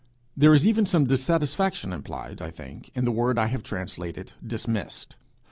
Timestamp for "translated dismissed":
3.61-5.15